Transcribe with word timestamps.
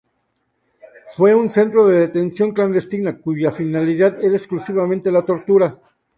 Fue 1.15 1.35
un 1.35 1.51
centro 1.51 1.85
de 1.85 1.99
detención 1.99 2.53
clandestina 2.53 3.19
cuya 3.19 3.51
finalidad 3.51 4.17
era 4.25 4.35
exclusivamente 4.35 5.11
la 5.11 5.21
tortura. 5.25 5.77